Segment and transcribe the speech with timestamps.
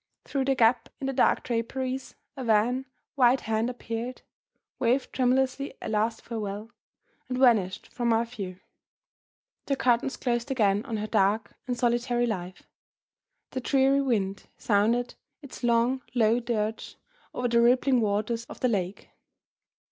[0.25, 4.23] Through the gap in the dark draperies a wan white hand appeared;
[4.79, 6.71] waved tremulously a last farewell;
[7.29, 8.57] and vanished from my view.
[9.67, 12.63] The curtains closed again on her dark and solitary life.
[13.51, 16.95] The dreary wind sounded its long, low dirge
[17.35, 19.09] over the rippling waters of the lake.